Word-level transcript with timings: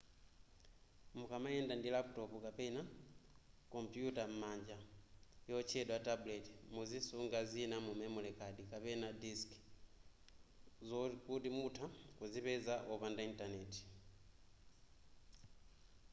mukamayenda 1.17 1.73
ndi 1.77 1.89
laputopu 1.95 2.37
kapena 2.45 2.81
kompuyuta 3.73 4.21
yam'manja 4.25 4.77
yotchedwa 5.49 5.97
tablet 6.07 6.45
muzisunga 6.75 7.39
zina 7.51 7.75
mu 7.85 7.91
memory 8.01 8.31
card 8.39 8.57
kapena 8.71 9.07
disc 9.23 9.49
zokuti 10.87 11.49
mutha 11.57 11.85
kuzipeza 12.17 12.73
wopanda 12.89 13.21
intaneti 13.29 13.81